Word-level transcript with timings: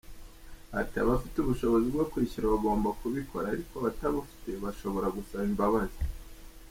Ati” 0.79 0.95
Abafite 1.03 1.35
ubushobozi 1.39 1.87
bwo 1.93 2.05
kwishyura 2.11 2.53
bagomba 2.53 2.89
kubikora 2.99 3.45
ariko 3.49 3.73
abatabufite 3.77 4.49
bashobora 4.63 5.07
gusaba 5.15 5.43
imbabazi. 5.51 5.99